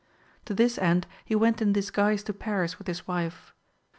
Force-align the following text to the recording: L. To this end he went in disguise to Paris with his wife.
L. 0.01 0.07
To 0.45 0.53
this 0.55 0.79
end 0.79 1.05
he 1.23 1.35
went 1.35 1.61
in 1.61 1.73
disguise 1.73 2.23
to 2.23 2.33
Paris 2.33 2.79
with 2.79 2.87
his 2.87 3.07
wife. 3.07 3.53